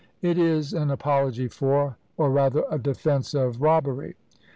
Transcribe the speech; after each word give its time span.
It 0.23 0.39
is 0.39 0.73
an 0.73 0.89
apology 0.89 1.47
for, 1.47 1.95
or 2.17 2.31
rather 2.31 2.63
a 2.71 2.79
defence 2.79 3.35
of, 3.35 3.61
robbery! 3.61 4.15